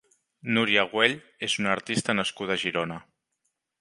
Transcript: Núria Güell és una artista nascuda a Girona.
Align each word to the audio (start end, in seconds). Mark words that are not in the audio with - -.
Núria 0.57 0.85
Güell 0.93 1.13
és 1.49 1.57
una 1.63 1.71
artista 1.75 2.17
nascuda 2.21 2.57
a 2.57 2.59
Girona. 2.63 2.99